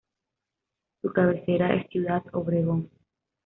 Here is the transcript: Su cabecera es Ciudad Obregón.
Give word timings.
Su 1.03 1.13
cabecera 1.13 1.75
es 1.75 1.87
Ciudad 1.91 2.23
Obregón. 2.33 2.89